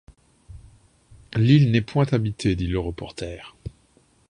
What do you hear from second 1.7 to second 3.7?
n’est point habitée, dit le reporter